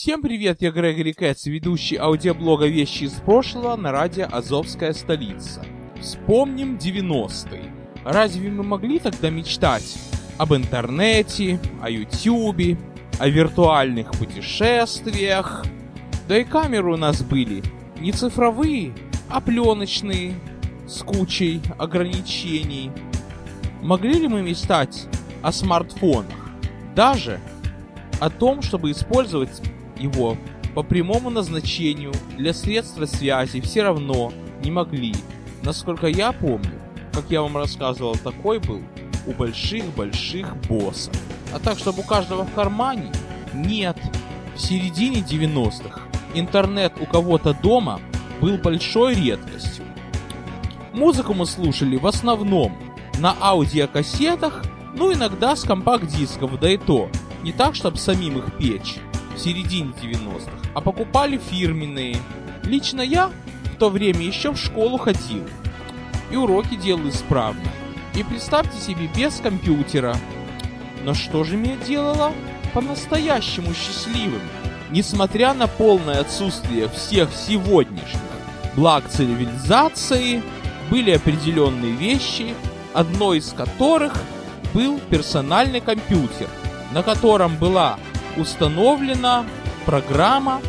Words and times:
Всем 0.00 0.22
привет, 0.22 0.62
я 0.62 0.70
Грегори 0.70 1.12
Кэтс, 1.12 1.46
ведущий 1.46 1.96
аудиоблога 1.96 2.68
«Вещи 2.68 3.02
из 3.02 3.14
прошлого» 3.14 3.74
на 3.74 3.90
радио 3.90 4.28
«Азовская 4.30 4.92
столица». 4.92 5.66
Вспомним 6.00 6.76
90-е. 6.76 7.64
Разве 8.04 8.48
мы 8.48 8.62
могли 8.62 9.00
тогда 9.00 9.28
мечтать 9.28 9.98
об 10.38 10.54
интернете, 10.54 11.58
о 11.82 11.90
ютюбе, 11.90 12.78
о 13.18 13.28
виртуальных 13.28 14.12
путешествиях? 14.12 15.66
Да 16.28 16.38
и 16.38 16.44
камеры 16.44 16.92
у 16.92 16.96
нас 16.96 17.20
были 17.22 17.64
не 17.98 18.12
цифровые, 18.12 18.92
а 19.28 19.40
пленочные, 19.40 20.34
с 20.86 21.02
кучей 21.02 21.60
ограничений. 21.76 22.92
Могли 23.82 24.12
ли 24.14 24.28
мы 24.28 24.42
мечтать 24.42 25.08
о 25.42 25.50
смартфонах? 25.50 26.52
Даже 26.94 27.40
о 28.20 28.30
том, 28.30 28.62
чтобы 28.62 28.92
использовать 28.92 29.60
его 29.98 30.36
по 30.74 30.82
прямому 30.82 31.30
назначению 31.30 32.12
для 32.36 32.52
средства 32.52 33.06
связи 33.06 33.60
все 33.60 33.82
равно 33.82 34.32
не 34.62 34.70
могли. 34.70 35.14
Насколько 35.62 36.06
я 36.06 36.32
помню, 36.32 36.70
как 37.12 37.30
я 37.30 37.42
вам 37.42 37.56
рассказывал, 37.56 38.14
такой 38.16 38.60
был 38.60 38.80
у 39.26 39.32
больших-больших 39.32 40.56
боссов. 40.68 41.14
А 41.52 41.58
так, 41.58 41.78
чтобы 41.78 42.00
у 42.00 42.04
каждого 42.04 42.44
в 42.44 42.54
кармане? 42.54 43.10
Нет. 43.52 43.96
В 44.54 44.60
середине 44.60 45.20
90-х 45.20 46.02
интернет 46.34 46.92
у 47.00 47.06
кого-то 47.06 47.54
дома 47.54 48.00
был 48.40 48.58
большой 48.58 49.14
редкостью. 49.14 49.84
Музыку 50.92 51.34
мы 51.34 51.46
слушали 51.46 51.96
в 51.96 52.06
основном 52.06 52.76
на 53.18 53.34
аудиокассетах, 53.40 54.64
ну 54.94 55.12
иногда 55.12 55.56
с 55.56 55.64
компакт-дисков, 55.64 56.58
да 56.60 56.70
и 56.70 56.76
то, 56.76 57.08
не 57.42 57.52
так, 57.52 57.74
чтобы 57.74 57.96
самим 57.96 58.38
их 58.38 58.56
печь 58.58 58.98
в 59.38 59.40
середине 59.40 59.92
90-х, 60.02 60.50
а 60.74 60.80
покупали 60.80 61.38
фирменные. 61.38 62.16
Лично 62.64 63.00
я 63.00 63.30
в 63.72 63.76
то 63.78 63.88
время 63.88 64.22
еще 64.22 64.52
в 64.52 64.58
школу 64.58 64.98
ходил 64.98 65.44
и 66.30 66.36
уроки 66.36 66.74
делал 66.74 67.08
исправно. 67.08 67.62
И 68.14 68.24
представьте 68.24 68.78
себе, 68.80 69.08
без 69.16 69.36
компьютера. 69.36 70.16
Но 71.04 71.14
что 71.14 71.44
же 71.44 71.56
меня 71.56 71.76
делало 71.86 72.32
по-настоящему 72.74 73.72
счастливым? 73.74 74.42
Несмотря 74.90 75.54
на 75.54 75.68
полное 75.68 76.20
отсутствие 76.20 76.88
всех 76.88 77.30
сегодняшних 77.32 78.20
благ 78.74 79.08
цивилизации, 79.08 80.42
были 80.90 81.12
определенные 81.12 81.92
вещи, 81.92 82.54
одной 82.92 83.38
из 83.38 83.52
которых 83.52 84.14
был 84.74 84.98
персональный 85.10 85.80
компьютер, 85.80 86.48
на 86.92 87.02
котором 87.02 87.56
была 87.56 87.98
установлена 88.38 89.44
программа 89.84 90.60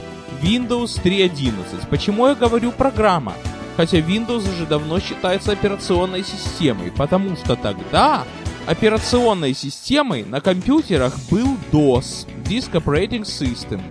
Windows 0.42 1.02
3.11. 1.04 1.88
Почему 1.90 2.28
я 2.28 2.36
говорю 2.36 2.72
программа? 2.72 3.34
Хотя 3.78 4.00
Windows 4.00 4.50
уже 4.52 4.66
давно 4.66 5.00
считается 5.00 5.52
операционной 5.52 6.24
системой, 6.24 6.92
потому 6.92 7.36
что 7.36 7.56
тогда 7.56 8.26
операционной 8.68 9.54
системой 9.54 10.24
на 10.26 10.42
компьютерах 10.42 11.18
был 11.32 11.58
DOS, 11.72 12.28
Disk 12.44 12.72
Operating 12.72 13.24
System, 13.24 13.82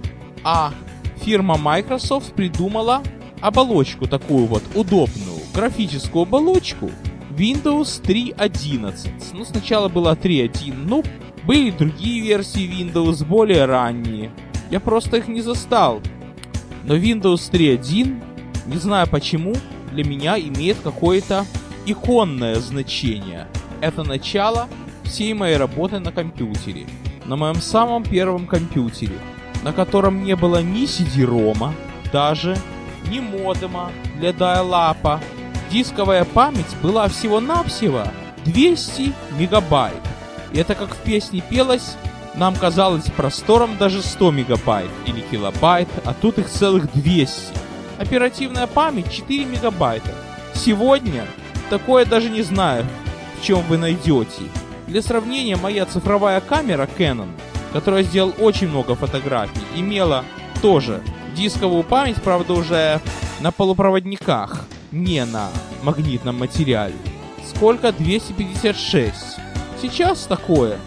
а 0.44 0.72
фирма 1.22 1.56
Microsoft 1.56 2.32
придумала 2.34 3.02
оболочку 3.40 4.06
такую 4.06 4.46
вот 4.46 4.62
удобную, 4.74 5.38
графическую 5.54 6.22
оболочку 6.22 6.90
Windows 7.30 8.02
3.11. 8.02 9.10
Ну, 9.32 9.44
сначала 9.44 9.88
была 9.88 10.14
3.1, 10.14 10.74
ну, 10.86 11.04
были 11.48 11.70
другие 11.70 12.20
версии 12.20 12.68
Windows, 12.68 13.24
более 13.24 13.64
ранние. 13.64 14.30
Я 14.70 14.80
просто 14.80 15.16
их 15.16 15.28
не 15.28 15.40
застал. 15.40 16.02
Но 16.84 16.94
Windows 16.94 17.50
3.1, 17.50 18.22
не 18.66 18.76
знаю 18.76 19.08
почему, 19.08 19.54
для 19.90 20.04
меня 20.04 20.38
имеет 20.38 20.76
какое-то 20.84 21.46
иконное 21.86 22.56
значение. 22.56 23.48
Это 23.80 24.04
начало 24.04 24.68
всей 25.04 25.32
моей 25.32 25.56
работы 25.56 26.00
на 26.00 26.12
компьютере. 26.12 26.86
На 27.24 27.36
моем 27.36 27.62
самом 27.62 28.04
первом 28.04 28.46
компьютере, 28.46 29.18
на 29.62 29.72
котором 29.72 30.24
не 30.24 30.36
было 30.36 30.62
ни 30.62 30.84
CD-рома, 30.84 31.72
даже 32.12 32.58
ни 33.10 33.20
модема 33.20 33.90
для 34.18 34.30
dial 34.32 35.18
Дисковая 35.70 36.24
память 36.26 36.76
была 36.82 37.08
всего-навсего 37.08 38.04
200 38.44 39.14
мегабайт. 39.38 40.07
И 40.52 40.58
это 40.58 40.74
как 40.74 40.94
в 40.94 40.98
песне 40.98 41.42
пелось, 41.48 41.96
нам 42.34 42.54
казалось 42.54 43.06
простором 43.16 43.76
даже 43.78 44.02
100 44.02 44.30
мегабайт 44.30 44.90
или 45.06 45.20
килобайт, 45.20 45.88
а 46.04 46.14
тут 46.14 46.38
их 46.38 46.48
целых 46.48 46.92
200. 46.92 47.54
Оперативная 47.98 48.66
память 48.66 49.10
4 49.10 49.44
мегабайта. 49.44 50.14
Сегодня 50.54 51.26
такое 51.68 52.04
даже 52.04 52.30
не 52.30 52.42
знаю, 52.42 52.86
в 53.38 53.44
чем 53.44 53.62
вы 53.62 53.76
найдете. 53.76 54.42
Для 54.86 55.02
сравнения, 55.02 55.56
моя 55.56 55.84
цифровая 55.84 56.40
камера 56.40 56.88
Canon, 56.96 57.28
которая 57.72 58.02
сделал 58.02 58.32
очень 58.38 58.68
много 58.68 58.94
фотографий, 58.94 59.60
имела 59.74 60.24
тоже 60.62 61.02
дисковую 61.34 61.82
память, 61.82 62.22
правда 62.22 62.54
уже 62.54 63.00
на 63.40 63.52
полупроводниках, 63.52 64.64
не 64.92 65.24
на 65.24 65.50
магнитном 65.82 66.38
материале. 66.38 66.94
Сколько? 67.44 67.92
256. 67.92 69.47
Сейчас 69.80 70.26
такое, 70.26 70.78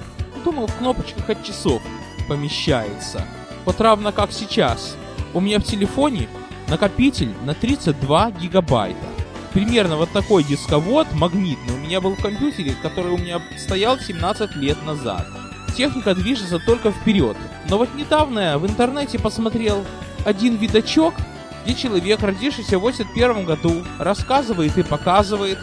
думал, 0.44 0.68
в 0.68 0.76
кнопочках 0.76 1.30
от 1.30 1.44
часов 1.46 1.82
помещается. 2.28 3.26
Вот 3.64 3.80
равно 3.80 4.12
как 4.12 4.34
сейчас. 4.34 4.98
У 5.34 5.40
меня 5.40 5.60
в 5.60 5.64
телефоне 5.64 6.28
накопитель 6.68 7.34
на 7.46 7.54
32 7.54 8.32
гигабайта. 8.32 9.08
Примерно 9.54 9.96
вот 9.96 10.12
такой 10.12 10.44
дисковод 10.44 11.08
магнитный 11.14 11.74
у 11.74 11.78
меня 11.78 12.02
был 12.02 12.16
в 12.16 12.22
компьютере, 12.22 12.76
который 12.82 13.14
у 13.14 13.18
меня 13.18 13.42
стоял 13.58 13.98
17 13.98 14.56
лет 14.58 14.82
назад. 14.86 15.26
Техника 15.76 16.14
движется 16.14 16.60
только 16.60 16.92
вперед. 16.92 17.38
Но 17.70 17.78
вот 17.78 17.96
недавно 17.96 18.40
я 18.40 18.58
в 18.58 18.68
интернете 18.68 19.20
посмотрел 19.20 19.86
один 20.26 20.58
видачок, 20.58 21.14
где 21.64 21.76
человек, 21.76 22.22
родившийся 22.24 22.78
в 22.78 22.82
81 22.82 23.46
году, 23.46 23.84
рассказывает 24.00 24.78
и 24.78 24.84
показывает, 24.84 25.60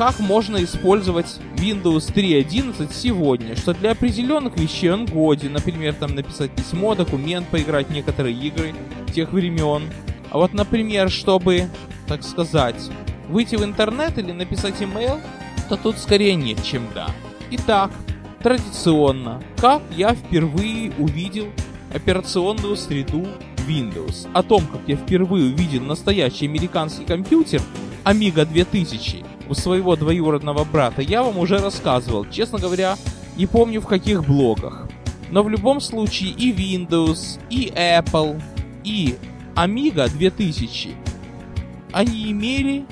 как 0.00 0.18
можно 0.18 0.64
использовать 0.64 1.26
Windows 1.56 2.10
3.11 2.10 2.90
сегодня, 2.90 3.54
что 3.54 3.74
для 3.74 3.90
определенных 3.90 4.58
вещей 4.58 4.90
он 4.90 5.04
годен, 5.04 5.52
например, 5.52 5.92
там 5.92 6.14
написать 6.14 6.52
письмо, 6.52 6.94
документ, 6.94 7.46
поиграть 7.48 7.88
в 7.88 7.92
некоторые 7.92 8.34
игры 8.34 8.72
тех 9.14 9.30
времен. 9.30 9.82
А 10.30 10.38
вот, 10.38 10.54
например, 10.54 11.10
чтобы, 11.10 11.68
так 12.08 12.22
сказать, 12.22 12.80
выйти 13.28 13.56
в 13.56 13.62
интернет 13.62 14.16
или 14.16 14.32
написать 14.32 14.80
email, 14.80 15.20
то 15.68 15.76
тут 15.76 15.98
скорее 15.98 16.34
нет, 16.34 16.64
чем 16.64 16.84
да. 16.94 17.08
Итак, 17.50 17.90
традиционно, 18.42 19.42
как 19.58 19.82
я 19.94 20.14
впервые 20.14 20.92
увидел 20.98 21.48
операционную 21.92 22.76
среду 22.76 23.26
Windows. 23.68 24.26
О 24.32 24.42
том, 24.42 24.66
как 24.66 24.80
я 24.86 24.96
впервые 24.96 25.52
увидел 25.52 25.82
настоящий 25.82 26.46
американский 26.46 27.04
компьютер 27.04 27.60
Amiga 28.04 28.46
2000, 28.46 29.29
у 29.50 29.54
своего 29.54 29.96
двоюродного 29.96 30.64
брата 30.64 31.02
я 31.02 31.24
вам 31.24 31.36
уже 31.36 31.58
рассказывал, 31.58 32.24
честно 32.30 32.58
говоря, 32.58 32.96
не 33.36 33.46
помню 33.46 33.80
в 33.80 33.86
каких 33.86 34.24
блогах. 34.24 34.88
Но 35.30 35.42
в 35.42 35.48
любом 35.48 35.80
случае 35.80 36.30
и 36.30 36.52
Windows, 36.52 37.40
и 37.50 37.72
Apple, 37.74 38.40
и 38.84 39.16
Amiga 39.56 40.08
2000, 40.08 40.90
они 41.92 42.30
имели 42.30 42.86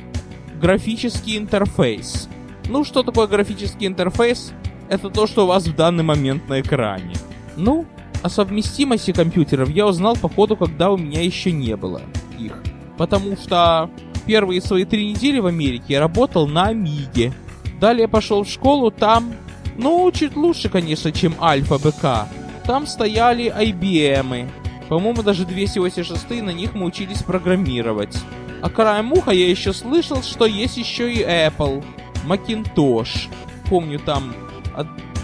графический 0.61 1.39
интерфейс. 1.39 2.29
Ну, 2.69 2.85
что 2.85 3.05
такое 3.05 3.29
графический 3.29 3.87
интерфейс? 3.87 4.53
Это 4.89 5.11
то, 5.11 5.27
что 5.29 5.45
у 5.45 5.47
вас 5.47 5.67
в 5.67 5.77
данный 5.77 6.03
момент 6.03 6.49
на 6.49 6.61
экране. 6.61 7.15
Ну, 7.57 7.87
о 8.23 8.29
совместимости 8.29 9.13
компьютеров 9.13 9.71
я 9.71 9.87
узнал 9.87 10.17
по 10.17 10.29
ходу, 10.29 10.57
когда 10.57 10.91
у 10.91 10.97
меня 10.97 11.23
еще 11.23 11.53
не 11.53 11.77
было 11.77 12.03
их. 12.39 12.63
Потому 12.97 13.37
что 13.37 13.91
первые 14.29 14.61
свои 14.61 14.85
три 14.85 15.09
недели 15.09 15.41
в 15.41 15.47
Америке 15.47 15.99
работал 15.99 16.47
на 16.47 16.67
Амиге. 16.67 17.33
Далее 17.81 18.09
пошел 18.09 18.45
в 18.45 18.49
школу, 18.49 18.91
там, 18.91 19.33
ну, 19.79 20.11
чуть 20.13 20.37
лучше, 20.37 20.69
конечно, 20.69 21.11
чем 21.11 21.35
Альфа 21.41 21.79
БК. 21.79 22.29
Там 22.67 22.87
стояли 22.87 23.47
IBM. 23.47 24.51
По-моему, 24.91 25.23
даже 25.23 25.47
286 25.47 26.43
на 26.43 26.51
них 26.51 26.75
мы 26.75 26.85
учились 26.85 27.23
программировать. 27.23 28.19
А 28.61 28.69
краем 28.69 29.13
уха 29.13 29.31
я 29.31 29.49
еще 29.49 29.73
слышал, 29.73 30.23
что 30.23 30.45
есть 30.45 30.77
еще 30.77 31.11
и 31.11 31.23
Apple, 31.23 31.83
Macintosh. 32.27 33.31
Помню, 33.71 33.99
там 33.99 34.35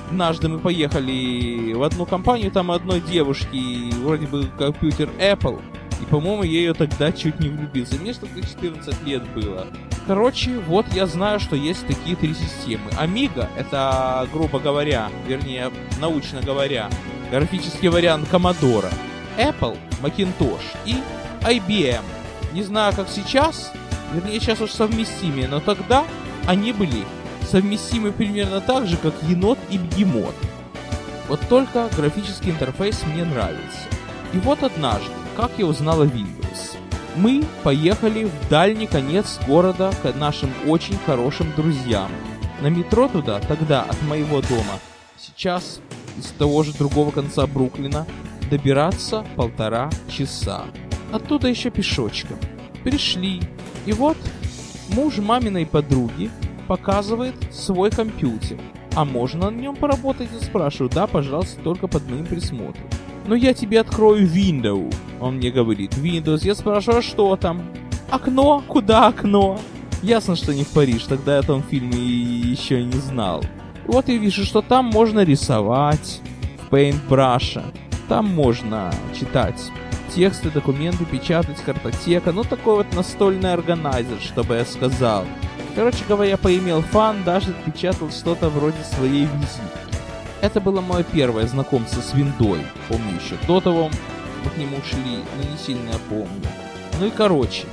однажды 0.08 0.48
мы 0.48 0.60
поехали 0.60 1.74
в 1.74 1.82
одну 1.82 2.06
компанию, 2.06 2.50
там 2.50 2.70
одной 2.70 3.02
девушки, 3.02 3.92
вроде 4.02 4.26
бы 4.26 4.48
компьютер 4.58 5.10
Apple, 5.18 5.60
и, 6.00 6.04
по-моему, 6.06 6.42
я 6.42 6.58
ее 6.58 6.74
тогда 6.74 7.12
чуть 7.12 7.40
не 7.40 7.48
влюбился. 7.48 7.96
Мне 7.96 8.12
что-то 8.12 8.40
14 8.40 9.06
лет 9.06 9.22
было. 9.34 9.66
Короче, 10.06 10.58
вот 10.58 10.86
я 10.92 11.06
знаю, 11.06 11.40
что 11.40 11.56
есть 11.56 11.86
такие 11.86 12.16
три 12.16 12.34
системы. 12.34 12.90
Amiga— 12.98 13.48
это, 13.56 14.28
грубо 14.32 14.58
говоря, 14.58 15.10
вернее, 15.26 15.70
научно 16.00 16.42
говоря, 16.42 16.90
графический 17.30 17.88
вариант 17.88 18.28
Commodore. 18.30 18.92
Apple, 19.38 19.76
Macintosh 20.02 20.76
и 20.84 20.96
IBM. 21.42 22.02
Не 22.52 22.62
знаю, 22.62 22.94
как 22.94 23.08
сейчас, 23.08 23.72
вернее, 24.12 24.38
сейчас 24.40 24.60
уж 24.60 24.70
совместимые, 24.70 25.48
но 25.48 25.60
тогда 25.60 26.04
они 26.46 26.72
были 26.72 27.04
совместимы 27.50 28.12
примерно 28.12 28.60
так 28.60 28.86
же, 28.86 28.96
как 28.96 29.14
енот 29.22 29.58
и 29.70 29.78
бегемот. 29.78 30.34
Вот 31.28 31.40
только 31.48 31.88
графический 31.96 32.50
интерфейс 32.50 33.02
мне 33.04 33.24
нравится. 33.24 33.80
И 34.32 34.38
вот 34.38 34.62
однажды, 34.62 35.10
как 35.36 35.52
я 35.58 35.66
узнал 35.66 36.02
о 36.02 36.06
Windows. 36.06 36.76
Мы 37.16 37.44
поехали 37.62 38.24
в 38.24 38.48
дальний 38.48 38.86
конец 38.86 39.38
города 39.46 39.92
к 40.02 40.14
нашим 40.16 40.50
очень 40.66 40.98
хорошим 41.06 41.52
друзьям. 41.56 42.10
На 42.60 42.68
метро 42.68 43.08
туда, 43.08 43.40
тогда 43.40 43.82
от 43.82 44.00
моего 44.02 44.40
дома, 44.42 44.78
сейчас 45.16 45.80
из 46.18 46.26
того 46.38 46.62
же 46.62 46.72
другого 46.72 47.10
конца 47.10 47.46
Бруклина, 47.46 48.06
добираться 48.50 49.24
полтора 49.36 49.90
часа. 50.08 50.64
Оттуда 51.12 51.48
еще 51.48 51.70
пешочком. 51.70 52.38
Пришли. 52.82 53.40
И 53.86 53.92
вот 53.92 54.16
муж 54.90 55.18
маминой 55.18 55.66
подруги 55.66 56.30
показывает 56.68 57.34
свой 57.52 57.90
компьютер. 57.90 58.58
А 58.94 59.04
можно 59.04 59.50
на 59.50 59.56
нем 59.56 59.76
поработать? 59.76 60.28
Я 60.32 60.40
спрашиваю. 60.40 60.90
Да, 60.90 61.06
пожалуйста, 61.06 61.60
только 61.62 61.88
под 61.88 62.08
моим 62.08 62.26
присмотром. 62.26 62.88
Ну 63.26 63.34
я 63.34 63.54
тебе 63.54 63.80
открою 63.80 64.26
Windows. 64.26 64.94
Он 65.20 65.36
мне 65.36 65.50
говорит, 65.50 65.94
Windows. 65.94 66.44
Я 66.44 66.54
спрашиваю, 66.54 66.98
а 66.98 67.02
что 67.02 67.36
там? 67.36 67.62
Окно? 68.10 68.62
Куда 68.66 69.06
окно? 69.06 69.58
Ясно, 70.02 70.36
что 70.36 70.52
не 70.52 70.64
в 70.64 70.68
Париж, 70.68 71.04
тогда 71.04 71.34
я 71.34 71.40
о 71.40 71.42
том 71.42 71.62
фильме 71.62 71.98
еще 71.98 72.82
не 72.84 72.98
знал. 72.98 73.42
Вот 73.86 74.08
я 74.08 74.18
вижу, 74.18 74.44
что 74.44 74.60
там 74.60 74.86
можно 74.86 75.24
рисовать 75.24 76.20
в 76.68 76.74
Paintbrush. 76.74 77.62
Там 78.08 78.26
можно 78.26 78.92
читать 79.18 79.70
тексты, 80.14 80.50
документы, 80.50 81.06
печатать, 81.06 81.60
картотека. 81.62 82.32
Ну, 82.32 82.44
такой 82.44 82.76
вот 82.76 82.94
настольный 82.94 83.54
органайзер, 83.54 84.20
чтобы 84.20 84.56
я 84.56 84.64
сказал. 84.64 85.24
Короче 85.74 86.04
говоря, 86.08 86.36
поимел 86.36 86.82
фан, 86.82 87.24
даже 87.24 87.50
отпечатал 87.50 88.10
что-то 88.10 88.48
вроде 88.48 88.82
своей 88.84 89.24
визитки. 89.24 89.83
Это 90.44 90.60
было 90.60 90.82
мое 90.82 91.04
первое 91.04 91.46
знакомство 91.46 92.02
с 92.02 92.12
виндой. 92.12 92.66
Помню 92.90 93.18
еще 93.18 93.36
того, 93.46 93.90
мы 94.44 94.50
к 94.50 94.58
нему 94.58 94.76
шли, 94.86 95.16
но 95.38 95.50
не 95.50 95.56
сильно 95.56 95.88
я 95.88 95.98
помню. 96.10 96.28
Ну 97.00 97.06
и 97.06 97.10
короче, 97.10 97.64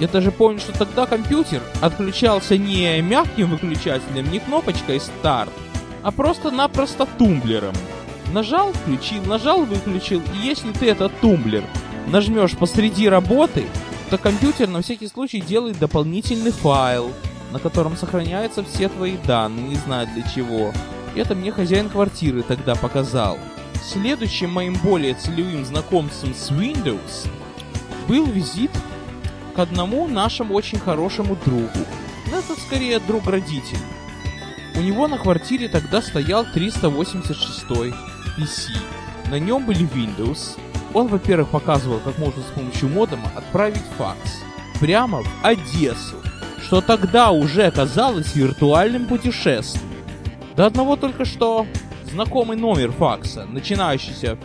я 0.00 0.08
даже 0.08 0.32
помню, 0.32 0.58
что 0.58 0.76
тогда 0.76 1.06
компьютер 1.06 1.62
отключался 1.80 2.58
не 2.58 3.00
мягким 3.00 3.50
выключателем, 3.50 4.28
не 4.32 4.40
кнопочкой 4.40 4.98
старт, 4.98 5.52
а 6.02 6.10
просто-напросто 6.10 7.06
тумблером. 7.16 7.76
Нажал, 8.32 8.72
включил, 8.72 9.22
нажал, 9.24 9.64
выключил, 9.64 10.20
и 10.34 10.46
если 10.48 10.72
ты 10.72 10.90
этот 10.90 11.12
тумблер 11.20 11.62
нажмешь 12.08 12.56
посреди 12.56 13.08
работы, 13.08 13.66
то 14.10 14.18
компьютер 14.18 14.66
на 14.66 14.82
всякий 14.82 15.06
случай 15.06 15.40
делает 15.40 15.78
дополнительный 15.78 16.50
файл, 16.50 17.12
на 17.52 17.60
котором 17.60 17.96
сохраняются 17.96 18.64
все 18.64 18.88
твои 18.88 19.16
данные, 19.16 19.68
не 19.68 19.76
знаю 19.76 20.08
для 20.12 20.28
чего. 20.28 20.72
Это 21.16 21.34
мне 21.34 21.50
хозяин 21.50 21.88
квартиры 21.88 22.42
тогда 22.42 22.74
показал. 22.74 23.38
Следующим 23.82 24.50
моим 24.50 24.74
более 24.74 25.14
целевым 25.14 25.64
знакомством 25.64 26.34
с 26.34 26.50
Windows 26.50 27.28
был 28.06 28.26
визит 28.26 28.70
к 29.54 29.58
одному 29.58 30.06
нашему 30.06 30.54
очень 30.54 30.78
хорошему 30.78 31.36
другу. 31.44 31.70
Ну, 32.30 32.38
это 32.38 32.60
скорее 32.60 33.00
друг 33.00 33.26
родитель. 33.26 33.78
У 34.76 34.80
него 34.80 35.08
на 35.08 35.16
квартире 35.16 35.68
тогда 35.68 36.02
стоял 36.02 36.44
386 36.44 37.64
PC. 38.36 38.76
На 39.30 39.38
нем 39.38 39.64
были 39.64 39.88
Windows. 39.88 40.58
Он, 40.92 41.06
во-первых, 41.06 41.48
показывал, 41.48 41.98
как 42.00 42.18
можно 42.18 42.42
с 42.42 42.52
помощью 42.54 42.90
модема 42.90 43.30
отправить 43.34 43.82
факс 43.96 44.42
прямо 44.78 45.22
в 45.22 45.28
Одессу 45.42 46.16
что 46.66 46.80
тогда 46.80 47.30
уже 47.30 47.70
казалось 47.70 48.34
виртуальным 48.34 49.06
путешествием. 49.06 49.85
До 50.56 50.64
одного 50.64 50.96
только 50.96 51.26
что 51.26 51.66
знакомый 52.10 52.56
номер 52.56 52.90
факса, 52.90 53.46
начинающийся 53.46 54.38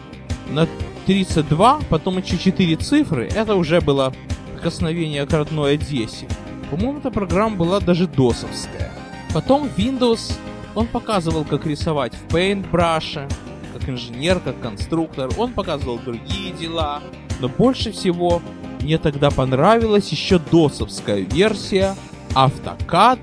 на 0.49 0.67
32, 1.05 1.79
потом 1.89 2.17
еще 2.17 2.37
4 2.37 2.75
цифры, 2.75 3.29
это 3.33 3.55
уже 3.55 3.79
было 3.79 4.13
прикосновение 4.53 5.25
к 5.25 5.31
родной 5.31 5.75
Одессе. 5.75 6.27
По-моему, 6.69 6.99
эта 6.99 7.11
программа 7.11 7.55
была 7.55 7.79
даже 7.79 8.07
досовская. 8.07 8.91
Потом 9.33 9.69
Windows, 9.77 10.33
он 10.75 10.87
показывал, 10.87 11.45
как 11.45 11.65
рисовать 11.65 12.13
в 12.13 12.35
Paintbrush, 12.35 13.31
как 13.73 13.89
инженер, 13.89 14.41
как 14.41 14.59
конструктор, 14.59 15.29
он 15.37 15.53
показывал 15.53 15.97
другие 15.97 16.51
дела. 16.51 17.01
Но 17.39 17.47
больше 17.47 17.93
всего 17.93 18.41
мне 18.81 18.97
тогда 18.97 19.31
понравилась 19.31 20.09
еще 20.09 20.39
досовская 20.39 21.19
версия 21.19 21.95
AutoCAD 22.35 23.19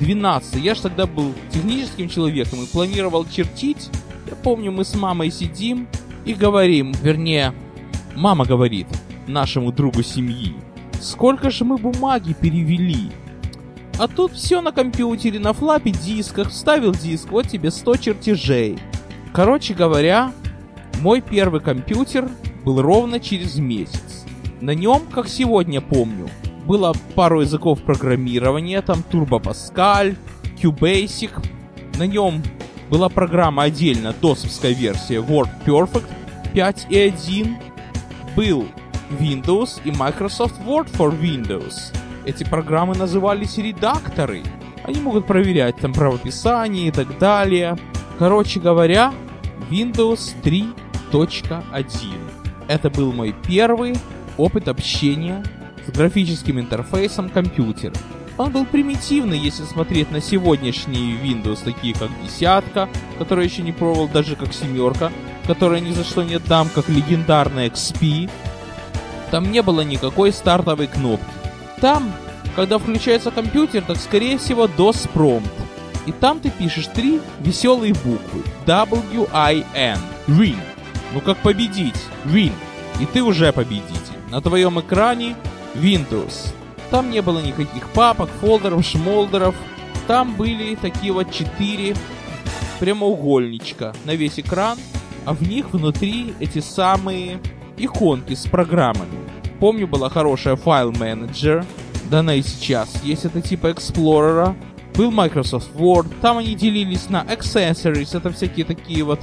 12. 0.00 0.56
Я 0.56 0.74
же 0.74 0.82
тогда 0.82 1.06
был 1.06 1.32
техническим 1.50 2.08
человеком 2.08 2.62
и 2.62 2.66
планировал 2.66 3.26
чертить. 3.26 3.90
Я 4.28 4.36
помню, 4.36 4.72
мы 4.72 4.84
с 4.84 4.94
мамой 4.94 5.30
сидим 5.30 5.86
и 6.24 6.34
говорим, 6.34 6.92
вернее, 7.02 7.54
мама 8.16 8.44
говорит 8.44 8.86
нашему 9.26 9.72
другу 9.72 10.02
семьи, 10.02 10.54
сколько 11.00 11.50
же 11.50 11.64
мы 11.64 11.76
бумаги 11.78 12.32
перевели. 12.32 13.10
А 13.98 14.08
тут 14.08 14.32
все 14.32 14.60
на 14.60 14.72
компьютере, 14.72 15.38
на 15.38 15.52
флапе 15.52 15.90
дисках, 15.90 16.50
вставил 16.50 16.92
диск, 16.92 17.30
вот 17.30 17.48
тебе 17.48 17.70
100 17.70 17.96
чертежей. 17.96 18.78
Короче 19.32 19.74
говоря, 19.74 20.32
мой 21.00 21.20
первый 21.20 21.60
компьютер 21.60 22.28
был 22.64 22.82
ровно 22.82 23.20
через 23.20 23.56
месяц. 23.56 24.24
На 24.60 24.72
нем, 24.74 25.02
как 25.12 25.28
сегодня 25.28 25.80
помню, 25.80 26.28
было 26.66 26.94
пару 27.14 27.40
языков 27.40 27.82
программирования, 27.82 28.80
там 28.82 29.04
Turbo 29.10 29.42
Pascal, 29.42 30.16
QBasic. 30.60 31.30
На 31.98 32.06
нем 32.06 32.42
была 32.90 33.08
программа 33.08 33.64
отдельно, 33.64 34.14
досовская 34.20 34.72
версия 34.72 35.16
Word 35.16 35.48
Perfect 35.64 36.06
5.1. 36.54 37.54
Был 38.36 38.66
Windows 39.20 39.80
и 39.84 39.90
Microsoft 39.90 40.60
Word 40.60 40.90
for 40.92 41.18
Windows. 41.20 41.94
Эти 42.24 42.44
программы 42.44 42.94
назывались 42.94 43.58
редакторы. 43.58 44.42
Они 44.84 45.00
могут 45.00 45.26
проверять 45.26 45.76
там 45.76 45.92
правописание 45.92 46.88
и 46.88 46.90
так 46.90 47.18
далее. 47.18 47.76
Короче 48.18 48.60
говоря, 48.60 49.12
Windows 49.70 50.34
3.1. 50.42 51.86
Это 52.68 52.90
был 52.90 53.12
мой 53.12 53.34
первый 53.46 53.94
опыт 54.36 54.68
общения 54.68 55.44
графическим 55.92 56.60
интерфейсом 56.60 57.28
компьютера. 57.28 57.94
Он 58.36 58.50
был 58.50 58.64
примитивный, 58.64 59.38
если 59.38 59.64
смотреть 59.64 60.10
на 60.10 60.20
сегодняшние 60.20 61.16
Windows, 61.16 61.62
такие 61.64 61.94
как 61.94 62.10
десятка, 62.24 62.88
которая 63.18 63.46
еще 63.46 63.62
не 63.62 63.72
пробовал 63.72 64.08
даже 64.08 64.34
как 64.34 64.52
семерка, 64.52 65.12
которая 65.46 65.80
ни 65.80 65.92
за 65.92 66.02
что 66.02 66.24
не 66.24 66.38
дам, 66.38 66.68
как 66.74 66.88
легендарная 66.88 67.68
XP. 67.68 68.28
Там 69.30 69.52
не 69.52 69.62
было 69.62 69.82
никакой 69.82 70.32
стартовой 70.32 70.88
кнопки. 70.88 71.24
Там, 71.80 72.12
когда 72.56 72.78
включается 72.78 73.30
компьютер, 73.30 73.82
так 73.82 73.98
скорее 73.98 74.38
всего 74.38 74.66
DOS 74.66 75.08
prompt. 75.12 75.48
И 76.06 76.12
там 76.12 76.40
ты 76.40 76.50
пишешь 76.50 76.88
три 76.88 77.20
веселые 77.40 77.94
буквы. 77.94 78.42
W-I-N. 78.66 79.98
Win. 80.26 80.58
Ну 81.12 81.20
как 81.20 81.38
победить? 81.38 82.00
Win. 82.24 82.52
И 83.00 83.06
ты 83.06 83.22
уже 83.22 83.52
победитель. 83.52 84.14
На 84.30 84.40
твоем 84.40 84.80
экране 84.80 85.36
Windows. 85.74 86.52
Там 86.90 87.10
не 87.10 87.22
было 87.22 87.40
никаких 87.40 87.88
папок, 87.90 88.28
фолдеров, 88.40 88.84
шмолдеров. 88.84 89.54
Там 90.06 90.34
были 90.34 90.74
такие 90.74 91.12
вот 91.12 91.32
четыре 91.32 91.96
прямоугольничка 92.78 93.94
на 94.04 94.14
весь 94.14 94.38
экран, 94.38 94.78
а 95.24 95.32
в 95.32 95.42
них 95.42 95.72
внутри 95.72 96.34
эти 96.40 96.60
самые 96.60 97.40
иконки 97.76 98.34
с 98.34 98.46
программами. 98.46 99.18
Помню, 99.60 99.86
была 99.86 100.10
хорошая 100.10 100.56
файл 100.56 100.92
менеджер, 100.92 101.64
да 102.10 102.20
она 102.20 102.34
и 102.34 102.42
сейчас 102.42 103.02
есть, 103.02 103.24
это 103.24 103.40
типа 103.40 103.68
Explorer. 103.68 104.54
Был 104.94 105.10
Microsoft 105.10 105.74
Word, 105.74 106.06
там 106.20 106.38
они 106.38 106.54
делились 106.54 107.08
на 107.08 107.22
accessories, 107.24 108.16
это 108.16 108.30
всякие 108.30 108.64
такие 108.64 109.02
вот 109.02 109.20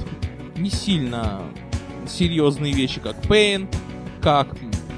не 0.56 0.68
сильно 0.68 1.40
серьезные 2.06 2.74
вещи, 2.74 3.00
как 3.00 3.16
Paint, 3.24 3.74
как 4.20 4.48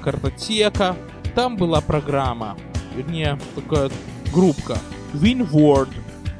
картотека. 0.02 0.96
Там 1.34 1.56
была 1.56 1.80
программа, 1.80 2.56
вернее, 2.94 3.38
такая 3.54 3.90
группка 4.32 4.78
WinWord. 5.14 5.88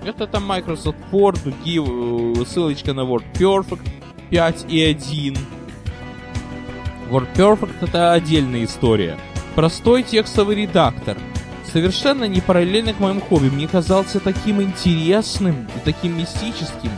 Это 0.05 0.27
там 0.27 0.47
Microsoft 0.47 0.99
Word, 1.11 1.43
другие, 1.43 1.83
э, 1.83 2.45
ссылочка 2.45 2.93
на 2.93 3.01
WordPerfect 3.01 3.89
5.1. 4.31 5.39
WordPerfect 7.11 7.75
это 7.81 8.13
отдельная 8.13 8.65
история. 8.65 9.19
Простой 9.55 10.03
текстовый 10.03 10.57
редактор. 10.57 11.17
Совершенно 11.73 12.25
не 12.25 12.41
параллельно 12.41 12.93
к 12.93 13.01
моим 13.01 13.21
хобби. 13.21 13.49
Мне 13.49 13.67
казался 13.67 14.21
таким 14.21 14.63
интересным 14.63 15.67
и 15.77 15.85
таким 15.85 16.17
мистическим. 16.19 16.91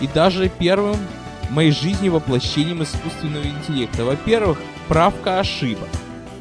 И 0.00 0.06
даже 0.06 0.48
первым 0.48 0.96
в 1.48 1.50
моей 1.50 1.70
жизни 1.70 2.08
воплощением 2.08 2.82
искусственного 2.82 3.44
интеллекта. 3.44 4.04
Во-первых, 4.04 4.58
правка 4.88 5.38
ошибок. 5.38 5.88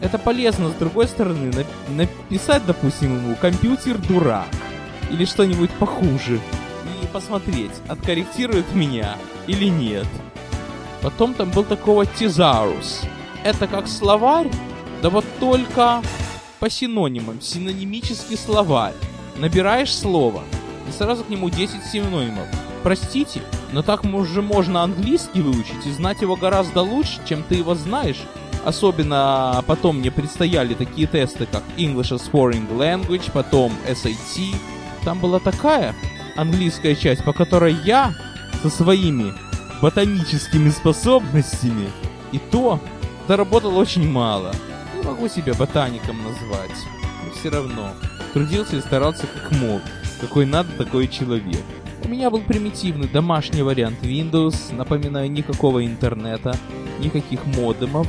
Это 0.02 0.18
полезно, 0.18 0.70
с 0.70 0.74
другой 0.74 1.08
стороны, 1.08 1.52
написать, 1.90 2.66
допустим, 2.66 3.18
ему 3.18 3.36
«компьютер 3.36 3.98
дурак» 4.00 4.48
или 5.12 5.26
что-нибудь 5.26 5.70
похуже. 5.72 6.40
И 7.04 7.08
посмотреть, 7.08 7.72
откорректирует 7.88 8.74
меня 8.74 9.16
или 9.46 9.66
нет. 9.66 10.08
Потом 11.02 11.34
там 11.34 11.52
был 11.52 11.64
такого 11.64 12.06
Тизарус. 12.06 13.02
Это 13.44 13.68
как 13.68 13.88
словарь, 13.88 14.50
да 15.02 15.10
вот 15.10 15.26
только 15.40 16.02
по 16.60 16.70
синонимам, 16.70 17.42
синонимический 17.42 18.38
словарь. 18.38 18.94
Набираешь 19.38 19.94
слово, 19.94 20.44
и 20.88 20.92
сразу 20.92 21.24
к 21.24 21.30
нему 21.30 21.50
10 21.50 21.84
синонимов. 21.86 22.48
Простите, 22.84 23.42
но 23.72 23.82
так 23.84 24.04
уже 24.04 24.42
можно 24.42 24.84
английский 24.84 25.42
выучить 25.42 25.86
и 25.86 25.92
знать 25.92 26.22
его 26.22 26.36
гораздо 26.36 26.82
лучше, 26.82 27.20
чем 27.28 27.44
ты 27.44 27.56
его 27.56 27.76
знаешь. 27.76 28.22
Особенно 28.64 29.64
потом 29.66 29.98
мне 29.98 30.12
предстояли 30.12 30.76
такие 30.76 31.08
тесты, 31.08 31.48
как 31.48 31.64
English 31.78 32.12
as 32.12 32.30
Foreign 32.32 32.70
Language, 32.78 33.32
потом 33.32 33.74
SAT. 33.88 34.56
Там 35.04 35.20
была 35.20 35.40
такая 35.40 35.96
английская 36.36 36.96
часть, 36.96 37.24
по 37.24 37.34
которой 37.34 37.74
я 37.84 38.14
со 38.62 38.70
своими 38.70 39.34
ботаническими 39.82 40.70
способностями 40.70 41.90
и 42.32 42.38
то 42.38 42.80
заработал 43.28 43.78
очень 43.78 44.08
мало. 44.10 44.54
Не 44.96 45.04
могу 45.04 45.28
себя 45.28 45.54
ботаником 45.56 46.18
назвать, 46.24 46.78
но 47.26 47.34
все 47.34 47.50
равно. 47.50 47.94
Трудился 48.34 48.78
и 48.78 48.82
старался 48.82 49.26
как 49.26 49.52
мог. 49.60 49.82
Какой 50.22 50.46
надо, 50.46 50.72
такой 50.74 51.08
человек. 51.08 51.64
У 52.04 52.08
меня 52.08 52.30
был 52.30 52.42
примитивный 52.42 53.08
домашний 53.08 53.64
вариант 53.64 54.04
Windows, 54.04 54.74
напоминаю, 54.76 55.32
никакого 55.32 55.86
интернета, 55.86 56.56
никаких 57.00 57.46
модемов, 57.46 58.08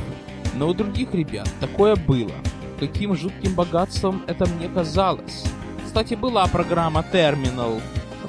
но 0.55 0.67
у 0.67 0.73
других 0.73 1.13
ребят 1.13 1.49
такое 1.59 1.95
было. 1.95 2.33
Каким 2.79 3.15
жутким 3.15 3.55
богатством 3.55 4.23
это 4.27 4.45
мне 4.45 4.67
казалось. 4.67 5.43
Кстати, 5.85 6.15
была 6.15 6.47
программа 6.47 7.05
Terminal. 7.11 7.81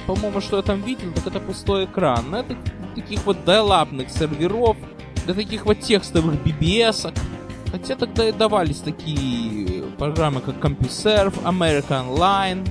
По-моему, 0.07 0.41
что 0.41 0.59
я 0.59 0.63
там 0.63 0.83
видел, 0.83 1.13
так 1.15 1.29
это 1.29 1.41
пустой 1.41 1.87
экран. 1.87 2.31
Но 2.31 2.41
это 2.41 2.57
таких 2.95 3.25
вот 3.25 3.45
дайлапных 3.45 4.11
серверов, 4.11 4.77
для 5.25 5.35
таких 5.35 5.65
вот 5.65 5.81
текстовых 5.81 6.35
BBS. 6.45 7.07
-ок. 7.07 7.19
Хотя 7.73 7.97
тогда 7.97 8.29
и 8.29 8.33
давались 8.33 8.79
такие 8.79 9.85
программы, 9.99 10.41
как 10.41 10.57
CompuServe, 10.57 11.43
American 11.43 12.15
Online. 12.15 12.69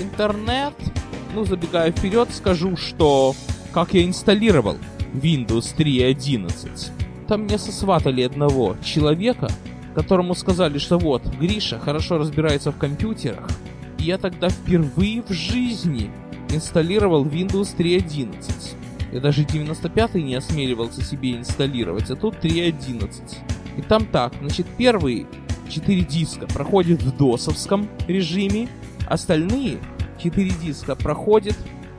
Интернет, 0.00 0.74
ну, 1.34 1.44
забегая 1.44 1.90
вперед, 1.90 2.28
скажу, 2.32 2.76
что 2.76 3.34
как 3.72 3.94
я 3.94 4.04
инсталлировал 4.04 4.76
Windows 5.14 5.74
3.11. 5.76 7.03
Там 7.28 7.42
мне 7.42 7.58
сосватали 7.58 8.22
одного 8.22 8.76
человека, 8.84 9.48
которому 9.94 10.34
сказали, 10.34 10.78
что 10.78 10.98
вот, 10.98 11.24
Гриша 11.40 11.78
хорошо 11.78 12.18
разбирается 12.18 12.70
в 12.72 12.76
компьютерах. 12.76 13.48
И 13.98 14.04
я 14.04 14.18
тогда 14.18 14.48
впервые 14.48 15.22
в 15.22 15.32
жизни 15.32 16.10
инсталлировал 16.50 17.24
Windows 17.24 17.76
3.11. 17.76 18.34
Я 19.12 19.20
даже 19.20 19.42
95-й 19.42 20.22
не 20.22 20.34
осмеливался 20.34 21.02
себе 21.02 21.36
инсталлировать, 21.36 22.10
а 22.10 22.16
тут 22.16 22.34
3.11. 22.42 23.08
И 23.78 23.82
там 23.82 24.06
так, 24.06 24.34
значит, 24.40 24.66
первые 24.76 25.26
4 25.70 26.00
диска 26.02 26.46
проходят 26.46 27.02
в 27.02 27.16
досовском 27.16 27.88
режиме, 28.06 28.68
остальные 29.06 29.78
4 30.22 30.50
диска 30.62 30.94
проходят 30.94 31.56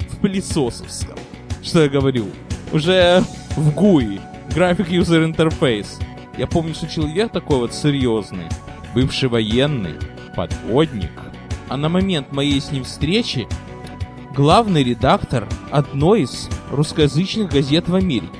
в 0.09 0.17
пылесосовском. 0.17 1.17
Что 1.63 1.81
я 1.81 1.89
говорю? 1.89 2.25
Уже 2.71 3.23
в 3.55 3.69
GUI, 3.69 4.19
Graphic 4.49 4.89
User 4.89 5.31
Interface. 5.31 6.01
Я 6.37 6.47
помню, 6.47 6.73
что 6.73 6.87
человек 6.87 7.31
такой 7.31 7.59
вот 7.59 7.73
серьезный, 7.73 8.45
бывший 8.93 9.29
военный, 9.29 9.95
подводник. 10.35 11.11
А 11.69 11.77
на 11.77 11.89
момент 11.89 12.31
моей 12.31 12.61
с 12.61 12.71
ним 12.71 12.83
встречи 12.83 13.47
главный 14.35 14.83
редактор 14.83 15.47
одной 15.71 16.23
из 16.23 16.49
русскоязычных 16.71 17.51
газет 17.51 17.87
в 17.87 17.95
Америке. 17.95 18.33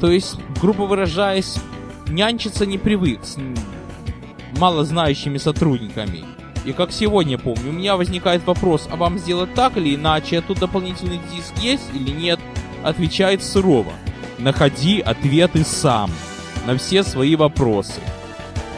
То 0.00 0.10
есть, 0.10 0.36
грубо 0.60 0.82
выражаясь, 0.82 1.58
нянчиться 2.08 2.66
не 2.66 2.78
привык 2.78 3.20
с 3.24 3.36
малознающими 4.58 5.38
сотрудниками. 5.38 6.24
И 6.64 6.72
как 6.72 6.92
сегодня 6.92 7.38
помню, 7.38 7.70
у 7.70 7.72
меня 7.72 7.96
возникает 7.96 8.46
вопрос, 8.46 8.86
а 8.90 8.96
вам 8.96 9.18
сделать 9.18 9.54
так 9.54 9.76
или 9.76 9.94
иначе, 9.94 10.38
а 10.38 10.42
тут 10.42 10.58
дополнительный 10.58 11.20
диск 11.34 11.56
есть 11.62 11.88
или 11.94 12.10
нет? 12.10 12.38
Отвечает 12.82 13.42
сурово. 13.42 13.92
Находи 14.40 15.00
ответы 15.00 15.64
сам 15.64 16.10
на 16.66 16.76
все 16.78 17.02
свои 17.02 17.36
вопросы. 17.36 18.00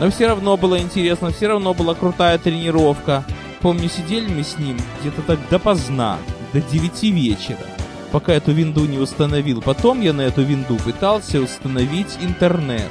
Но 0.01 0.11
все 0.11 0.27
равно 0.27 0.57
было 0.57 0.81
интересно, 0.81 1.31
все 1.31 1.47
равно 1.47 1.73
была 1.73 1.95
крутая 1.95 2.37
тренировка. 2.39 3.25
Помню, 3.61 3.89
сидели 3.89 4.27
мы 4.27 4.43
с 4.43 4.59
ним 4.59 4.77
где-то 5.01 5.23
так 5.23 5.39
допоздна, 5.49 6.19
до 6.53 6.61
9 6.61 7.03
вечера, 7.05 7.59
пока 8.11 8.33
эту 8.33 8.51
винду 8.51 8.87
не 8.87 8.99
установил. 8.99 9.63
Потом 9.63 10.01
я 10.01 10.13
на 10.13 10.23
эту 10.23 10.43
винду 10.43 10.77
пытался 10.79 11.41
установить 11.41 12.19
интернет. 12.21 12.91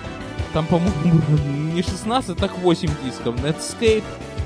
Там, 0.53 0.65
по-моему, 0.65 1.21
не 1.73 1.81
16, 1.81 2.37
так 2.37 2.57
8 2.57 2.89
дисков. 3.03 3.35
Netscape 3.43 4.03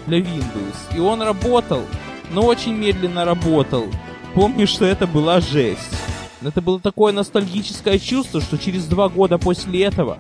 для 0.08 0.20
Windows. 0.20 0.96
И 0.96 1.00
он 1.00 1.22
работал, 1.22 1.84
но 2.32 2.42
очень 2.42 2.74
медленно 2.74 3.24
работал. 3.24 3.86
Помню, 4.34 4.66
что 4.66 4.86
это 4.86 5.06
была 5.06 5.40
жесть. 5.42 6.05
Это 6.42 6.62
было 6.62 6.80
такое 6.80 7.14
ностальгическое 7.14 8.00
чувство, 8.00 8.42
что 8.42 8.58
через 8.58 8.86
два 8.86 9.10
года 9.10 9.38
после 9.38 9.84
этого 9.84 10.18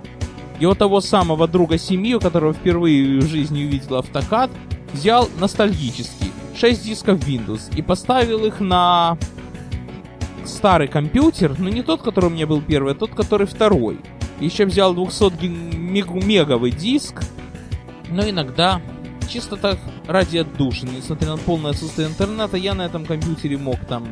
его 0.59 0.73
того 0.73 1.01
самого 1.01 1.47
друга 1.47 1.77
семьи, 1.77 2.17
которого 2.17 2.53
впервые 2.53 3.19
в 3.19 3.27
жизни 3.27 3.65
увидел 3.65 3.95
автокад, 3.97 4.49
взял 4.93 5.29
ностальгический 5.39 6.31
6 6.57 6.83
дисков 6.83 7.19
Windows 7.27 7.75
и 7.75 7.81
поставил 7.81 8.45
их 8.45 8.59
на 8.61 9.17
старый 10.45 10.87
компьютер, 10.87 11.55
но 11.59 11.69
не 11.69 11.81
тот, 11.81 12.01
который 12.01 12.27
у 12.27 12.29
меня 12.29 12.47
был 12.47 12.61
первый, 12.61 12.93
а 12.93 12.95
тот, 12.95 13.11
который 13.11 13.47
второй. 13.47 13.99
Еще 14.39 14.65
взял 14.65 14.93
200 14.93 15.45
меговый 15.45 16.71
диск, 16.71 17.23
но 18.09 18.27
иногда, 18.29 18.81
чисто 19.29 19.57
так 19.57 19.77
ради 20.07 20.37
отдушины, 20.37 20.91
несмотря 20.97 21.31
на 21.31 21.37
полное 21.37 21.71
отсутствие 21.71 22.07
интернета, 22.07 22.57
я 22.57 22.73
на 22.73 22.83
этом 22.83 23.05
компьютере 23.05 23.57
мог 23.57 23.79
там 23.87 24.07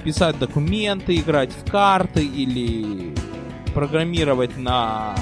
писать 0.00 0.38
документы, 0.38 1.16
играть 1.16 1.52
в 1.52 1.70
карты 1.70 2.24
или 2.24 3.14
программировать 3.74 4.56
на 4.56 5.14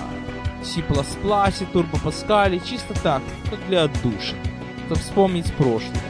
C++, 0.62 0.80
Turbo 0.80 2.02
Pascal, 2.02 2.60
чисто 2.64 2.94
так, 3.02 3.22
как 3.50 3.58
для 3.68 3.84
отдушины, 3.84 4.40
чтобы 4.86 5.00
вспомнить 5.00 5.52
прошлое. 5.54 6.00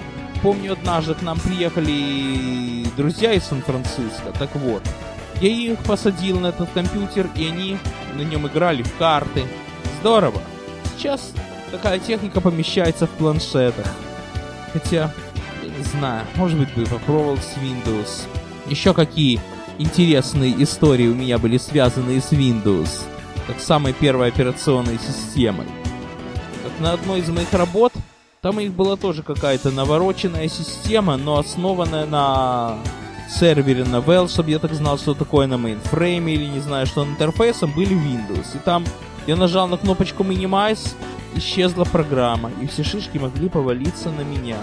Помню, 0.43 0.73
однажды 0.73 1.15
к 1.15 1.23
нам 1.23 1.39
приехали 1.41 2.87
друзья 2.97 3.33
из 3.33 3.45
Сан-Франциско, 3.45 4.33
так 4.39 4.55
вот, 4.55 4.83
я 5.41 5.49
их 5.49 5.79
посадил 5.81 6.41
на 6.41 6.49
этот 6.49 6.71
компьютер, 6.71 7.29
и 7.35 7.47
они 7.47 7.79
на 8.15 8.23
нем 8.23 8.47
играли 8.47 8.83
в 8.83 8.97
карты. 8.97 9.45
Здорово. 10.01 10.41
Сейчас 10.97 11.33
такая 11.71 11.99
техника 11.99 12.41
помещается 12.41 13.07
в 13.07 13.11
планшетах. 13.11 13.87
Хотя, 14.73 15.13
я 15.63 15.69
не 15.77 15.85
знаю, 15.85 16.25
может 16.37 16.59
быть 16.59 16.75
бы 16.75 16.85
попробовал 16.87 17.37
с 17.37 17.57
Windows. 17.57 18.27
Еще 18.69 18.93
какие 18.93 19.41
интересные 19.79 20.63
истории 20.63 21.07
у 21.07 21.15
меня 21.15 21.39
были 21.39 21.57
связаны 21.57 22.21
с 22.21 22.33
Windows, 22.33 23.03
как 23.47 23.61
самой 23.61 23.95
первой 23.95 24.29
операционной 24.29 24.99
системой. 24.99 25.67
Как 26.63 26.81
на 26.81 26.93
одной 26.93 27.21
из 27.21 27.29
моих 27.29 27.53
работ 27.53 27.93
Там 28.43 28.59
у 28.59 28.61
них 28.61 28.73
была 28.73 28.97
тоже 28.97 29.23
какая-то 29.23 29.71
навороченная 29.71 30.49
система, 30.49 31.17
но 31.17 31.39
основанная 31.39 32.07
на 32.07 32.79
сервере 33.29 33.85
на 33.85 33.97
Well, 33.97 34.29
чтобы 34.29 34.51
я 34.51 34.59
так 34.59 34.75
знал, 34.75 34.97
что 34.99 35.15
такое 35.15 35.47
на 35.47 35.57
мейнфрейме 35.57 36.35
или 36.35 36.45
не 36.45 36.61
знаю, 36.61 36.87
что 36.87 37.05
интерфейсом 37.05 37.73
были 37.73 37.97
Windows. 37.97 38.55
И 38.55 38.59
там 38.59 38.85
я 39.27 39.35
нажал 39.35 39.67
на 39.67 39.77
кнопочку 39.77 40.23
Minimize, 40.23 40.95
исчезла 41.35 41.85
программа, 41.85 42.51
и 42.63 42.67
все 42.67 42.85
шишки 42.85 43.19
могли 43.19 43.49
повалиться 43.49 44.11
на 44.11 44.21
меня. 44.21 44.59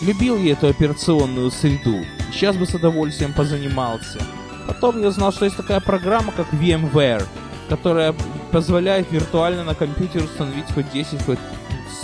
Любил 0.00 0.36
я 0.38 0.52
эту 0.52 0.68
операционную 0.68 1.50
среду, 1.50 1.98
сейчас 2.32 2.56
бы 2.56 2.66
с 2.66 2.74
удовольствием 2.74 3.32
позанимался. 3.32 4.18
Потом 4.66 5.00
я 5.00 5.08
узнал, 5.08 5.32
что 5.32 5.44
есть 5.44 5.56
такая 5.56 5.80
программа, 5.80 6.32
как 6.32 6.52
VMware, 6.52 7.24
которая 7.68 8.14
позволяет 8.50 9.10
виртуально 9.10 9.64
на 9.64 9.74
компьютере 9.74 10.24
установить 10.24 10.70
хоть 10.72 10.90
10, 10.92 11.22
хоть 11.22 11.38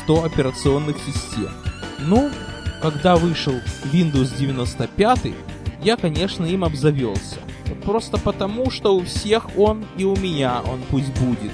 100 0.05 0.25
операционных 0.25 0.97
систем. 0.99 1.51
Ну, 2.01 2.31
когда 2.81 3.17
вышел 3.17 3.55
Windows 3.93 4.37
95, 4.39 5.33
я, 5.83 5.97
конечно, 5.97 6.45
им 6.45 6.65
обзавелся. 6.65 7.39
Просто 7.85 8.19
потому, 8.19 8.71
что 8.71 8.97
у 8.97 9.05
всех 9.05 9.47
он 9.57 9.85
и 9.97 10.05
у 10.05 10.17
меня 10.17 10.63
он 10.63 10.81
пусть 10.91 11.13
будет. 11.19 11.53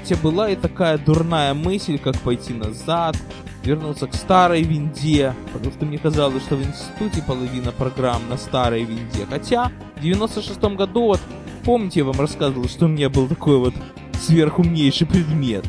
Хотя 0.00 0.16
была 0.16 0.50
и 0.50 0.56
такая 0.56 0.98
дурная 0.98 1.54
мысль, 1.54 1.98
как 1.98 2.16
пойти 2.20 2.54
назад, 2.54 3.16
вернуться 3.66 4.06
к 4.06 4.14
старой 4.14 4.62
винде, 4.62 5.34
потому 5.52 5.72
что 5.72 5.84
мне 5.84 5.98
казалось, 5.98 6.42
что 6.44 6.56
в 6.56 6.62
институте 6.62 7.22
половина 7.26 7.72
программ 7.72 8.22
на 8.30 8.36
старой 8.36 8.84
винде. 8.84 9.26
Хотя 9.28 9.72
в 9.96 10.00
96 10.00 10.60
году, 10.76 11.06
вот, 11.06 11.20
помните, 11.64 12.00
я 12.00 12.04
вам 12.06 12.20
рассказывал, 12.20 12.68
что 12.68 12.86
у 12.86 12.88
меня 12.88 13.10
был 13.10 13.26
такой 13.26 13.58
вот 13.58 13.74
сверхумнейший 14.20 15.06
предмет. 15.06 15.66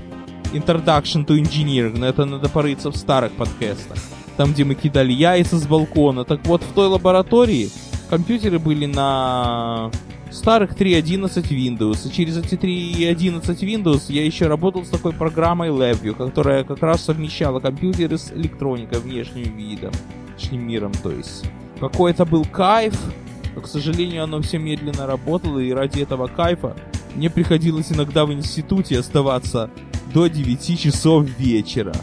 Introduction 0.54 1.25
to 1.25 1.38
Engineering, 1.42 1.98
но 1.98 2.06
это 2.06 2.25
надо 2.25 2.48
порыться 2.48 2.92
в 2.92 2.96
старых 2.96 3.32
подкастах. 3.34 3.98
Там, 4.38 4.54
где 4.54 4.63
мы 4.63 4.75
кидали 4.75 5.12
яйца 5.12 5.58
с 5.58 5.66
балкона. 5.66 6.24
Так 6.24 6.46
вот, 6.46 6.62
в 6.62 6.74
той 6.74 6.88
лаборатории 6.88 7.70
компьютеры 8.10 8.60
были 8.60 8.86
на 8.86 9.92
старых 10.31 10.72
3.11 10.72 11.50
Windows. 11.50 12.07
И 12.07 12.12
через 12.12 12.38
эти 12.38 12.55
3.11 12.55 13.41
Windows 13.60 14.03
я 14.10 14.25
еще 14.25 14.48
работал 14.48 14.86
с 14.86 14.89
такой 14.89 15.13
программой 15.13 15.69
LabVIEW, 15.69 16.15
которая 16.15 16.63
как 16.63 16.81
раз 16.81 17.03
совмещала 17.03 17.60
компьютеры 17.60 18.17
с 18.17 18.31
электроникой 18.31 19.00
внешним 19.00 19.55
видом, 19.55 19.91
внешним 20.36 20.67
миром, 20.67 20.91
то 21.03 21.12
есть. 21.12 21.46
Какой 21.79 22.12
это 22.12 22.25
был 22.25 22.46
кайф, 22.46 22.96
но, 23.55 23.62
к 23.62 23.67
сожалению, 23.67 24.24
оно 24.24 24.41
все 24.41 24.57
медленно 24.57 25.05
работало, 25.05 25.60
и 25.60 25.72
ради 25.72 26.01
этого 26.01 26.27
кайфа 26.27 26.75
мне 27.15 27.29
приходилось 27.29 27.91
иногда 27.91 28.25
в 28.25 28.34
институте 28.34 29.00
оставаться 29.00 29.69
до 30.13 30.27
9 30.27 30.79
часов 30.79 31.25
вечера. 31.38 31.93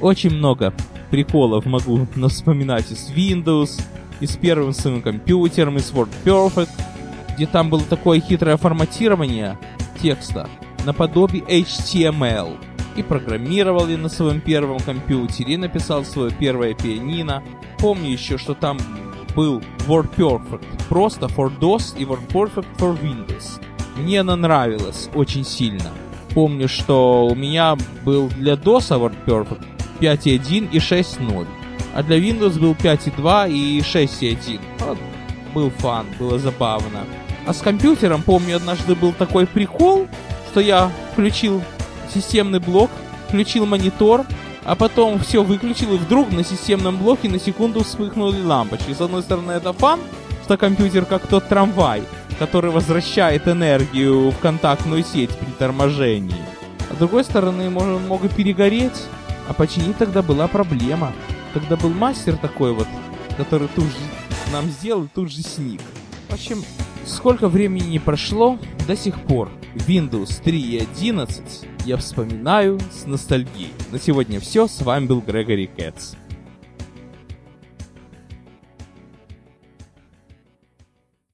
Очень 0.00 0.30
много 0.30 0.72
приколов 1.10 1.66
могу 1.66 2.06
вспоминать 2.28 2.90
из 2.90 3.10
Windows, 3.10 3.80
и 4.22 4.26
с 4.26 4.36
первым 4.36 4.72
своим 4.72 5.02
компьютером, 5.02 5.76
и 5.76 5.80
с 5.80 5.92
WordPerfect, 5.92 6.70
где 7.42 7.50
там 7.50 7.70
было 7.70 7.82
такое 7.82 8.20
хитрое 8.20 8.56
форматирование 8.56 9.58
текста 10.00 10.48
наподобие 10.84 11.42
HTML. 11.42 12.56
И 12.94 13.02
программировал 13.02 13.88
я 13.88 13.98
на 13.98 14.08
своем 14.08 14.40
первом 14.40 14.78
компьютере, 14.78 15.54
и 15.54 15.56
написал 15.56 16.04
свое 16.04 16.30
первое 16.30 16.74
пианино. 16.74 17.42
Помню 17.80 18.10
еще, 18.10 18.38
что 18.38 18.54
там 18.54 18.78
был 19.34 19.60
WordPerfect 19.88 20.64
просто 20.88 21.26
for 21.26 21.52
DOS 21.58 21.98
и 21.98 22.04
WordPerfect 22.04 22.66
for 22.78 22.96
Windows. 23.02 23.60
Мне 23.96 24.20
она 24.20 24.36
нравилась 24.36 25.10
очень 25.12 25.44
сильно. 25.44 25.90
Помню, 26.34 26.68
что 26.68 27.26
у 27.26 27.34
меня 27.34 27.76
был 28.04 28.28
для 28.28 28.52
DOS 28.54 29.12
WordPerfect 29.26 29.64
5.1 29.98 30.70
и 30.70 30.78
6.0 30.78 31.46
а 31.94 32.02
для 32.02 32.18
Windows 32.18 32.58
был 32.58 32.72
5.2 32.72 33.50
и 33.50 33.80
6.1. 33.80 34.60
Вот, 34.78 34.98
был 35.54 35.70
фан, 35.70 36.06
было 36.18 36.38
забавно. 36.38 37.04
А 37.46 37.52
с 37.52 37.60
компьютером, 37.60 38.22
помню, 38.22 38.56
однажды 38.56 38.94
был 38.94 39.12
такой 39.12 39.46
прикол, 39.46 40.06
что 40.50 40.60
я 40.60 40.90
включил 41.12 41.62
системный 42.12 42.60
блок, 42.60 42.90
включил 43.28 43.66
монитор, 43.66 44.24
а 44.64 44.76
потом 44.76 45.18
все 45.18 45.42
выключил, 45.42 45.94
и 45.94 45.98
вдруг 45.98 46.30
на 46.30 46.44
системном 46.44 46.98
блоке 46.98 47.28
на 47.28 47.40
секунду 47.40 47.82
вспыхнули 47.82 48.40
лампочки. 48.42 48.92
С 48.92 49.00
одной 49.00 49.22
стороны, 49.22 49.52
это 49.52 49.72
фан, 49.72 49.98
что 50.44 50.56
компьютер 50.56 51.04
как 51.04 51.26
тот 51.26 51.48
трамвай, 51.48 52.02
который 52.38 52.70
возвращает 52.70 53.48
энергию 53.48 54.30
в 54.30 54.38
контактную 54.38 55.04
сеть 55.04 55.30
при 55.30 55.50
торможении. 55.52 56.36
А 56.90 56.94
с 56.94 56.98
другой 56.98 57.24
стороны, 57.24 57.74
он 57.76 58.06
мог 58.06 58.24
и 58.24 58.28
перегореть, 58.28 59.02
а 59.48 59.52
починить 59.52 59.98
тогда 59.98 60.22
была 60.22 60.46
проблема. 60.46 61.12
Тогда 61.54 61.76
был 61.76 61.90
мастер 61.90 62.36
такой 62.36 62.72
вот, 62.72 62.86
который 63.36 63.68
тут 63.74 63.84
же 63.84 64.52
нам 64.52 64.66
сделал, 64.66 65.08
тут 65.12 65.30
же 65.30 65.42
сник. 65.42 65.80
В 66.28 66.34
общем, 66.34 66.62
сколько 67.06 67.48
времени 67.48 67.88
не 67.88 67.98
прошло, 67.98 68.58
до 68.86 68.96
сих 68.96 69.20
пор 69.20 69.50
Windows 69.74 70.42
3 70.42 70.60
и 70.60 70.78
11 70.78 71.66
я 71.84 71.96
вспоминаю 71.96 72.78
с 72.92 73.06
ностальгией. 73.06 73.72
На 73.90 73.98
сегодня 73.98 74.38
все, 74.40 74.68
с 74.68 74.82
вами 74.82 75.06
был 75.06 75.20
Грегори 75.20 75.66
Кэтс. 75.66 76.14